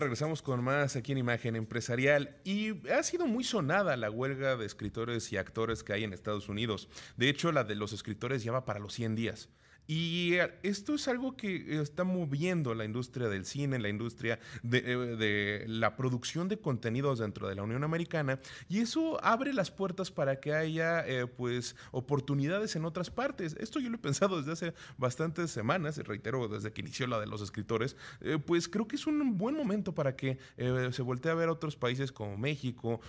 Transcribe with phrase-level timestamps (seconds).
[0.00, 4.64] Regresamos con más aquí en Imagen Empresarial y ha sido muy sonada la huelga de
[4.64, 6.88] escritores y actores que hay en Estados Unidos.
[7.18, 9.50] De hecho, la de los escritores ya va para los 100 días.
[9.90, 14.84] Y eh, esto es algo que está moviendo la industria del cine, la industria de,
[14.86, 20.12] eh, la producción de contenidos dentro de la Unión Americana, y eso abre las puertas
[20.12, 23.56] para que haya eh, pues oportunidades en otras partes.
[23.58, 27.26] Esto yo lo he pensado desde hace bastantes semanas, reitero, desde que inició la de
[27.26, 27.96] los escritores,
[28.46, 32.12] pues creo que es un buen momento para que se voltee a ver otros países
[32.12, 33.00] como México,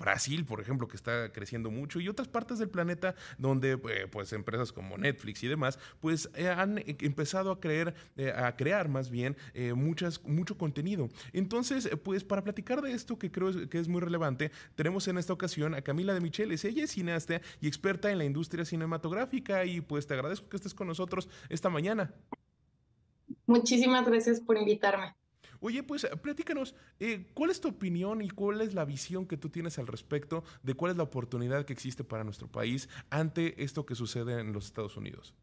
[0.00, 4.72] Brasil, por ejemplo, que está creciendo mucho, y otras partes del planeta donde pues empresas
[4.72, 8.88] como Netflix y demás, pues pues, eh, han e, empezado a creer, eh, a crear
[8.88, 11.08] más bien eh, muchas, mucho contenido.
[11.32, 15.32] Entonces, pues para platicar de esto que creo que es muy relevante, tenemos en esta
[15.32, 16.64] ocasión a Camila de Micheles.
[16.64, 20.74] Ella es cineasta y experta en la industria cinematográfica y pues te agradezco que estés
[20.74, 22.14] con nosotros esta mañana.
[23.46, 25.14] Muchísimas gracias por invitarme.
[25.60, 26.74] Oye, pues platícanos,
[27.34, 30.74] ¿cuál es tu opinión y cuál es la visión que tú tienes al respecto de
[30.74, 34.66] cuál es la oportunidad que existe para nuestro país ante esto que sucede en los
[34.66, 35.34] Estados Unidos?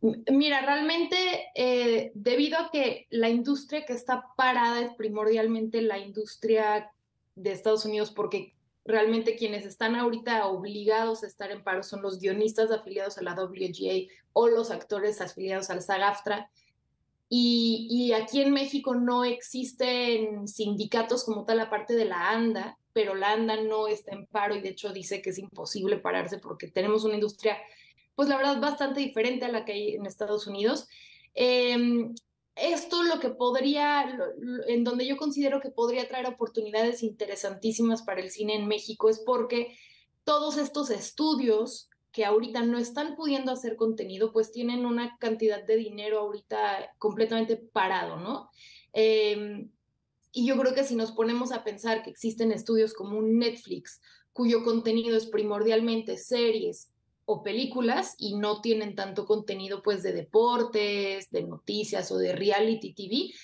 [0.00, 1.16] Mira, realmente
[1.56, 6.92] eh, debido a que la industria que está parada es primordialmente la industria
[7.34, 12.20] de Estados Unidos, porque realmente quienes están ahorita obligados a estar en paro son los
[12.20, 16.48] guionistas afiliados a la WGA o los actores afiliados al SAG-AFTRA.
[17.28, 23.14] Y, y, aquí en México no existen sindicatos como tal, aparte de la ANDA, pero
[23.14, 26.68] la ANDA no está en paro y de hecho dice que es imposible pararse porque
[26.68, 27.58] tenemos una industria
[28.18, 30.88] pues la verdad bastante diferente a la que hay en Estados Unidos.
[31.34, 32.16] Em,
[32.56, 34.12] esto lo que podría,
[34.66, 39.20] en donde yo considero que podría traer oportunidades interesantísimas para el cine en México es
[39.20, 39.78] porque
[40.24, 45.76] todos estos estudios que ahorita no están pudiendo hacer contenido, pues tienen una cantidad de
[45.76, 48.50] dinero ahorita completamente parado, ¿no?
[48.92, 49.70] Em,
[50.32, 54.00] y yo creo que si nos ponemos a pensar que existen estudios como un Netflix,
[54.32, 56.90] cuyo contenido es primordialmente series,
[57.30, 62.94] o películas y no tienen tanto contenido pues de deportes, de noticias o de reality
[62.94, 63.34] TV,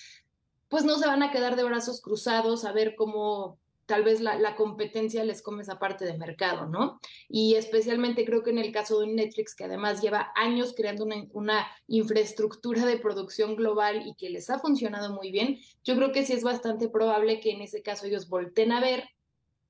[0.69, 4.55] pues no se van a quedar de brazos cruzados a ver cómo tal vez la,
[4.55, 6.99] competencia les come esa parte de mercado, ¿no?
[7.29, 11.17] Y especialmente creo que en el caso de Netflix, que además lleva años creando una,
[11.33, 16.25] una, infraestructura de producción global y que les ha funcionado muy bien, yo creo que
[16.25, 19.03] sí es bastante probable que en ese caso ellos volten a ver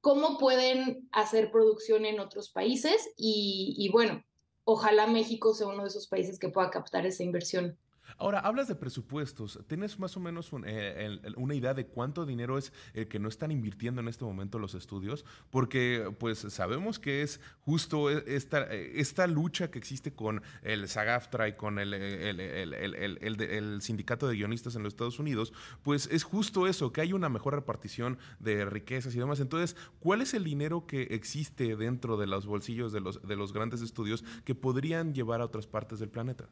[0.06, 4.24] cómo pueden hacer producción en otros países y, bueno,
[4.64, 7.76] ojalá México sea uno de esos países que pueda captar esa inversión.
[8.18, 9.60] Ahora, hablas de presupuestos.
[9.68, 13.52] ¿Tienes más o menos eh, una idea de cuánto dinero es el que no están
[13.52, 15.26] invirtiendo en este momento los estudios?
[15.50, 21.50] Porque pues sabemos que es justo e, esta, esta lucha que existe con el SAGAFTRA
[21.50, 25.52] y con el, el, sindicato de guionistas en los Estados Unidos,
[25.84, 29.42] pues es justo eso, que hay una mejor repartición de riquezas y demás.
[29.42, 33.52] Entonces, ¿cuál es el dinero que existe dentro de los bolsillos de los, de los
[33.52, 36.48] grandes estudios que podrían llevar a otras partes del planeta?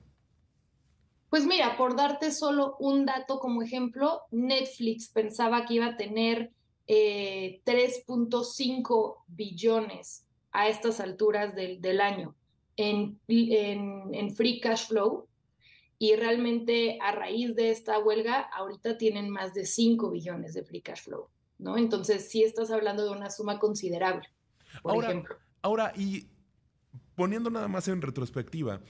[1.33, 6.51] Pues mira, por darte solo un dato como ejemplo, Netflix pensaba que iba a tener
[6.87, 12.35] 3.5 eh, billones a estas alturas del, año
[12.77, 15.25] en, en, free cash flow
[15.97, 20.81] y realmente a raíz de esta huelga ahorita tienen más de 5 billones de free
[20.81, 21.79] cash flow, ¿no?
[21.79, 24.29] Entonces sí estás hablando de una suma considerable,
[24.83, 25.37] por ahora, ejemplo.
[25.63, 26.27] Ahora, y
[27.15, 28.81] poniendo nada más en retrospectiva,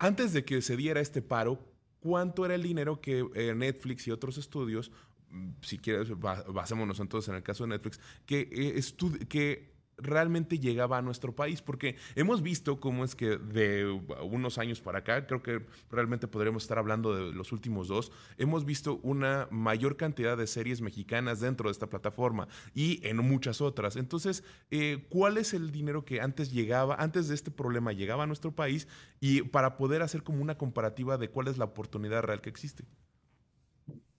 [0.00, 1.75] antes de que se diera este paro,
[2.06, 4.92] cuánto era el dinero que eh, Netflix y otros estudios,
[5.30, 10.98] mm, si quieres, basémonos entonces en el caso de Netflix, que, eh, que realmente llegaba
[10.98, 13.86] a nuestro país, porque hemos visto cómo es que de
[14.22, 18.64] unos años para acá, creo que realmente podríamos estar hablando de los últimos dos, hemos
[18.64, 23.96] visto una mayor cantidad de series mexicanas dentro de esta plataforma y en muchas otras.
[23.96, 28.26] Entonces, eh, ¿cuál es el dinero que antes llegaba, antes de este problema llegaba a
[28.26, 28.88] nuestro país
[29.20, 32.84] y para poder hacer como una comparativa de cuál es la oportunidad real que existe?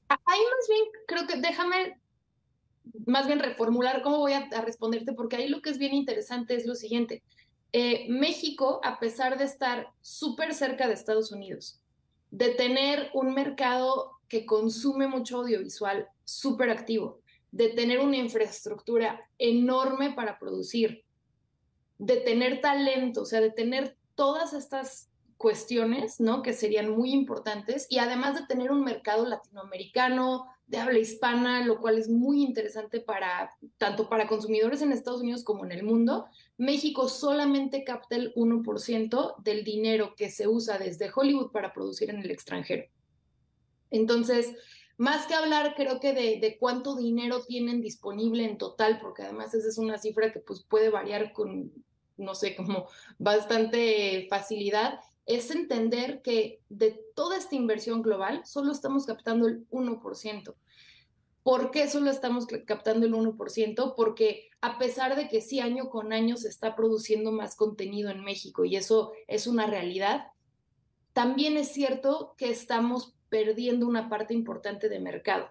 [0.09, 1.99] Ahí más bien, creo que déjame
[3.05, 6.65] más bien reformular cómo voy a, responderte, porque ahí lo que es bien interesante es
[6.65, 7.23] lo siguiente.
[7.73, 11.81] Eh, México, a pesar de estar súper cerca de Estados Unidos,
[12.31, 17.19] de tener un mercado que consume mucho audiovisual súper activo,
[17.51, 21.03] de tener una infraestructura enorme para producir,
[21.97, 26.41] de tener talento, o sea, de tener todas estas cuestiones, ¿no?
[26.41, 31.79] Que serían muy importantes y además de tener un mercado latinoamericano de habla hispana, lo
[31.79, 36.27] cual es muy interesante para tanto para consumidores en Estados Unidos como en el mundo.
[36.57, 42.19] México solamente capta el 1% del dinero que se usa desde Hollywood para producir en
[42.19, 42.83] el extranjero.
[43.89, 44.53] Entonces,
[44.97, 49.69] más que hablar, creo que de, cuánto dinero tienen disponible en total, porque además esa
[49.69, 51.71] es una cifra que pues puede variar con,
[52.17, 52.87] no sé, como
[53.19, 60.55] bastante facilidad, es entender que de toda esta inversión global solo estamos captando el 1%.
[61.43, 63.93] ¿Por qué solo estamos captando el 1%?
[63.95, 68.23] Porque a pesar de que sí año con año se está produciendo más contenido en
[68.23, 70.27] México y eso es una realidad,
[71.11, 75.49] también es cierto que estamos perdiendo una parte importante de mercado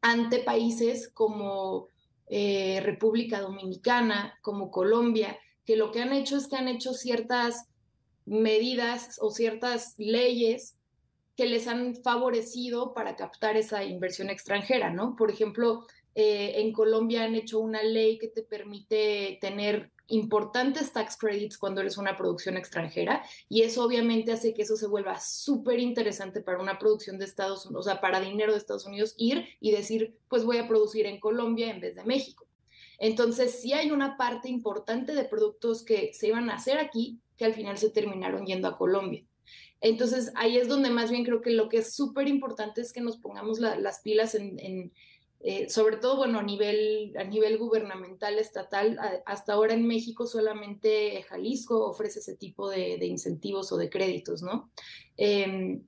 [0.00, 1.88] ante países como
[2.28, 7.68] eh, República Dominicana, como Colombia, que lo que han hecho es que han hecho ciertas
[8.28, 10.76] medidas o ciertas leyes
[11.36, 15.14] que les han favorecido para captar esa inversión extranjera, ¿no?
[15.16, 21.16] Por ejemplo, eh, en Colombia han hecho una ley que te permite tener importantes tax
[21.16, 25.78] credits cuando eres una producción extranjera y eso obviamente hace que eso se vuelva súper
[25.78, 29.46] interesante para una producción de Estados Unidos, o sea, para dinero de Estados Unidos ir
[29.60, 32.46] y decir, pues voy a producir en Colombia en vez de México.
[32.98, 37.46] Entonces, sí hay una parte importante de productos que se iban a hacer aquí que
[37.46, 39.24] al final se terminaron yendo a Colombia.
[39.80, 43.00] Entonces, ahí es donde más bien creo que lo que es súper importante es que
[43.00, 44.92] nos pongamos las pilas en,
[45.40, 51.22] eh, sobre todo, bueno, a nivel, a nivel gubernamental, estatal, hasta ahora en México solamente
[51.28, 54.70] Jalisco ofrece ese tipo de, incentivos o de créditos, ¿no?
[55.16, 55.84] Em,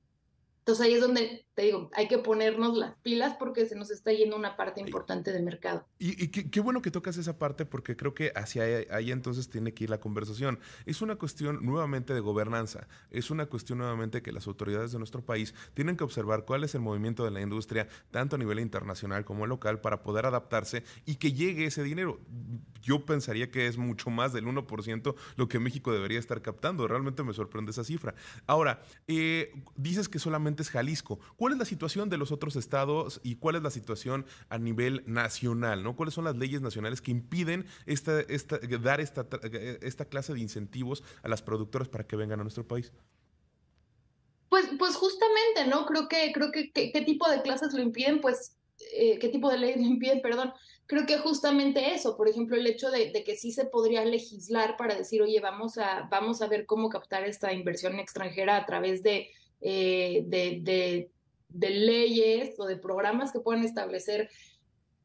[0.60, 4.12] entonces ahí es donde, te digo, hay que ponernos las pilas porque se nos está
[4.12, 5.88] yendo una parte importante del mercado.
[5.98, 9.84] Y, qué, bueno que tocas esa parte porque creo que hacia ahí, entonces tiene que
[9.84, 10.60] ir la conversación.
[10.84, 15.24] Es una cuestión nuevamente de gobernanza, es una cuestión nuevamente que las autoridades de nuestro
[15.24, 19.24] país tienen que observar cuál es el movimiento de la industria, tanto a nivel internacional
[19.24, 22.20] como local, para poder adaptarse y que llegue ese dinero.
[22.82, 26.88] Yo pensaría que es mucho más del 1% lo que México debería estar captando.
[26.88, 28.14] Realmente me sorprende esa cifra.
[28.46, 31.18] Ahora, eh, dices que solamente es Jalisco.
[31.36, 35.02] ¿Cuál es la situación de los otros estados y cuál es la situación a nivel
[35.06, 35.82] nacional?
[35.82, 35.96] ¿no?
[35.96, 39.26] ¿Cuáles son las leyes nacionales que impiden esta, esta, dar esta,
[39.82, 42.92] esta clase de incentivos a las productoras para que vengan a nuestro país?
[44.48, 45.86] Pues, pues justamente, ¿no?
[45.86, 48.20] Creo que, creo que, ¿qué tipo de clases lo impiden?
[48.20, 48.56] Pues,
[48.94, 50.20] eh, ¿qué tipo de leyes lo impiden?
[50.20, 50.52] Perdón.
[50.86, 54.76] Creo que justamente eso, por ejemplo, el hecho de, de, que sí se podría legislar
[54.76, 59.02] para decir, oye, vamos a, vamos a ver cómo captar esta inversión extranjera a través
[59.02, 59.30] de
[59.60, 61.10] eh, de,
[61.70, 64.30] leyes o de programas que puedan establecer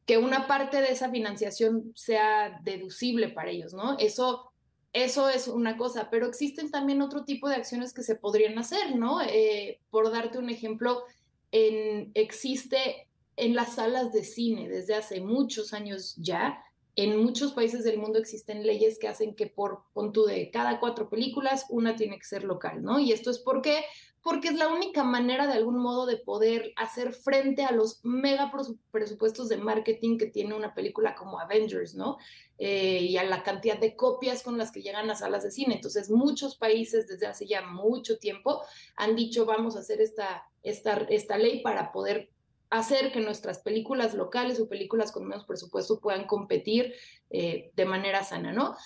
[0.06, 3.98] que una parte de esa financiación sea deducible para ellos, ¿no?
[3.98, 4.52] Eso,
[4.92, 8.94] eso es una cosa, pero existen también otro tipo de acciones que se podrían hacer,
[8.94, 9.20] ¿no?
[9.20, 11.02] Eh, por darte un ejemplo,
[11.50, 13.05] existe
[13.36, 16.62] en las salas de cine desde hace muchos años ya,
[16.94, 21.10] en muchos países del mundo existen leyes que hacen que por punto de cada cuatro
[21.10, 22.98] películas, una tiene que ser local, ¿no?
[22.98, 23.84] Y esto es porque
[24.26, 28.50] porque es la única manera de algún modo de poder hacer frente a los mega
[28.90, 32.16] presupuestos de marketing que tiene una película como Avengers, ¿no?
[32.58, 35.76] Eh, y a la cantidad de copias con las que llegan a salas de cine.
[35.76, 38.62] Entonces, muchos países desde hace ya mucho tiempo
[38.96, 42.28] han dicho, vamos a hacer esta, esta, esta ley para poder
[42.70, 46.94] hacer que nuestras películas locales o películas con menos presupuesto puedan competir
[47.30, 48.76] eh, de manera sana, ¿no?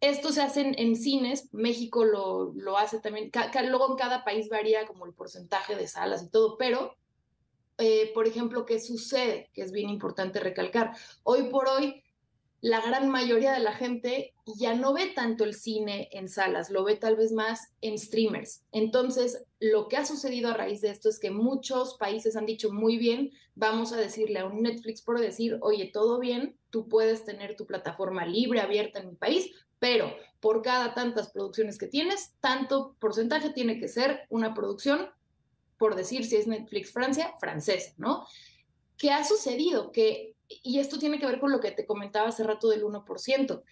[0.00, 3.30] Esto se hace en, cines, México lo, lo hace también,
[3.68, 6.94] luego en cada país varía como el porcentaje de salas y todo, pero,
[7.78, 9.50] eh, por ejemplo, ¿qué sucede?
[9.54, 10.92] Que es bien importante recalcar.
[11.22, 12.04] Hoy por hoy,
[12.60, 16.84] la gran mayoría de la gente ya no ve tanto el cine en salas, lo
[16.84, 18.62] ve tal vez más en streamers.
[18.72, 22.72] Entonces, lo que ha sucedido a raíz de esto es que muchos países han dicho
[22.72, 27.24] muy bien, vamos a decirle a un Netflix por decir, oye, todo bien, tú puedes
[27.24, 32.34] tener tu plataforma libre, abierta en mi país, pero por cada tantas producciones que tienes,
[32.40, 35.10] tanto porcentaje tiene que ser una producción,
[35.78, 38.26] por decir si es Netflix Francia, francesa, ¿no?
[38.96, 39.92] ¿Qué ha sucedido?
[39.92, 43.62] Que, y esto tiene que ver con lo que te comentaba hace rato del 1%,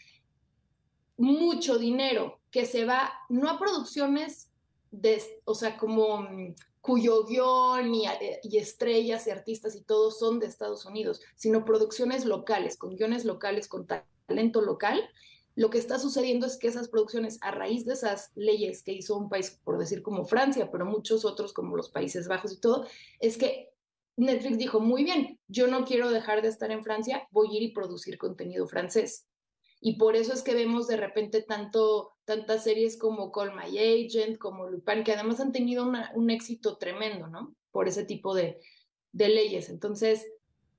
[1.16, 4.50] mucho dinero que se va, no a producciones
[4.90, 8.04] de, o sea, como mm, cuyo guion y,
[8.42, 13.24] y, estrellas y artistas y todo son de Estados Unidos, sino producciones locales, con guiones
[13.24, 15.08] locales, con talento local,
[15.56, 19.16] lo que está sucediendo es que esas producciones, a raíz de esas leyes que hizo
[19.16, 22.86] un país, por decir como Francia, pero muchos otros como los Países Bajos y todo,
[23.20, 23.72] es que
[24.16, 27.62] Netflix dijo, muy bien, yo no quiero dejar de estar en Francia, voy a ir
[27.62, 29.26] y producir contenido francés.
[29.80, 34.38] Y por eso es que vemos de repente tanto, tantas series como Call My Agent,
[34.38, 37.54] como Lupin, que además han tenido un éxito tremendo, ¿no?
[37.70, 38.60] Por ese tipo de,
[39.12, 39.68] leyes.
[39.68, 40.24] Entonces,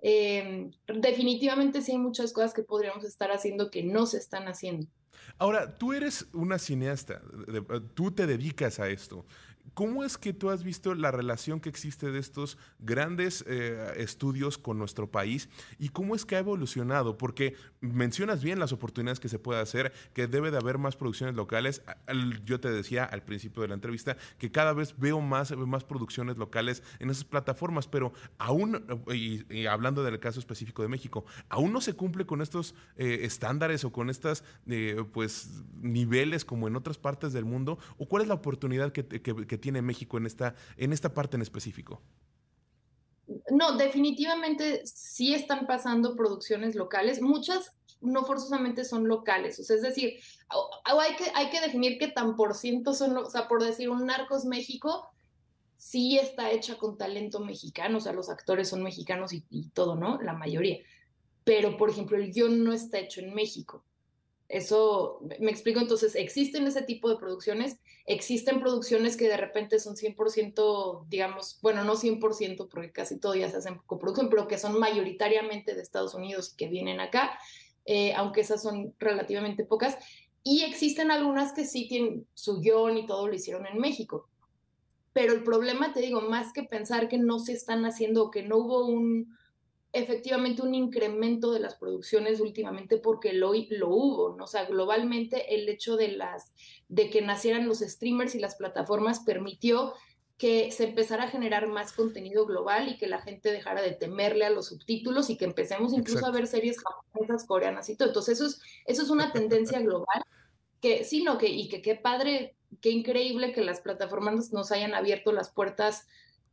[0.08, 4.86] Em, definitivamente sí hay muchas cosas que podríamos estar haciendo que no se están haciendo.
[5.40, 7.24] Ahora, tú eres una cineasta,
[7.96, 9.26] tú te dedicas a esto.
[9.74, 14.58] ¿Cómo es que tú has visto la relación que existe de estos grandes eh, estudios
[14.58, 17.18] con nuestro país y cómo es que ha evolucionado?
[17.18, 21.36] Porque mencionas bien las oportunidades que se puede hacer, que debe de haber más producciones
[21.36, 21.82] locales.
[22.46, 26.38] Yo te decía al principio de la entrevista que cada vez veo más, más producciones
[26.38, 31.82] locales en esas plataformas, pero aún, y, hablando del caso específico de México, aún no
[31.82, 36.98] se cumple con estos eh, estándares o con estos eh, pues, niveles como en otras
[36.98, 37.78] partes del mundo.
[37.98, 41.42] ¿O cuál es la oportunidad que, que tiene México en esta, en esta parte en
[41.42, 42.02] específico?
[43.52, 47.72] No, definitivamente sí están pasando producciones locales, muchas
[48.02, 50.20] no forzosamente son locales, o sea, es decir,
[50.84, 54.06] hay que, hay que definir qué tan por ciento son, o sea, por decir, un
[54.06, 55.10] Narcos México
[55.76, 59.96] sí está hecha con talento mexicano, o sea, los actores son mexicanos y, y todo,
[59.96, 60.22] ¿no?
[60.22, 60.80] La mayoría.
[61.44, 63.84] Pero, por ejemplo, el guion no está hecho en México.
[64.48, 69.96] Eso, me explico, entonces, existen ese tipo de producciones, existen producciones que de repente son
[69.96, 74.60] 100%, digamos, bueno, no 100%, porque casi todo ya se hace en coproducción, pero que
[74.60, 77.40] son mayoritariamente de Estados Unidos y que vienen acá,
[77.86, 79.98] eh, aunque esas son relativamente pocas,
[80.44, 84.30] y existen algunas que sí tienen su guion y todo lo hicieron en México.
[85.12, 88.44] Pero el problema, te digo, más que pensar que no se están haciendo o que
[88.44, 89.36] no hubo un,
[89.96, 94.44] efectivamente un incremento de las producciones últimamente porque lo, lo hubo, ¿no?
[94.44, 96.54] O sea, globalmente el hecho de, las,
[96.90, 99.94] de que nacieran los streamers y las plataformas permitió
[100.38, 104.46] que se empezara a generar más contenido global y que la gente dejara de temerle
[104.46, 108.10] a los subtítulos y que empecemos incluso a ver series japonesas, coreanas y todo.
[108.10, 110.24] Entonces eso es, eso es una tendencia global
[110.82, 114.94] que sí, no, que, y que qué padre, qué increíble que las plataformas nos hayan
[114.94, 116.06] abierto las puertas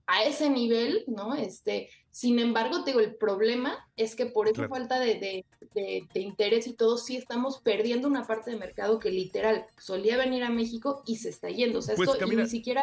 [0.06, 1.34] a ese nivel, ¿no?
[1.34, 5.44] Este, sin embargo, te digo, el problema es que por esa falta de,
[6.14, 10.50] interés y todo, sí estamos perdiendo una parte de mercado que literal solía venir a
[10.50, 11.78] México y se está yendo.
[11.78, 12.82] O sea, pues esto ni siquiera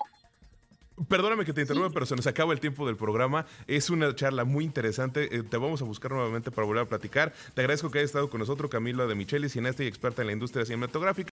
[1.08, 3.46] Perdóname que te interrumpa, pero se nos acaba el tiempo del programa.
[3.68, 5.34] Es una charla muy interesante.
[5.34, 7.34] Eh, te vamos a buscar nuevamente para volver a platicar.
[7.54, 10.34] Te agradezco que hayas estado con nosotros, Camila de Michelis, cineasta y experta en la
[10.34, 11.28] industria cinematográfica.